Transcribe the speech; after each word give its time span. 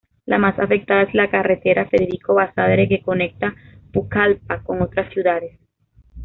La 0.25 0.39
más 0.39 0.57
afectada 0.57 1.03
es 1.03 1.13
la 1.13 1.29
carretera 1.29 1.85
Federico 1.87 2.33
Basadre, 2.33 2.87
que 2.89 3.03
conecta 3.03 3.53
Pucallpa 3.93 4.63
con 4.63 4.81
otras 4.81 5.13
ciudades. 5.13 5.59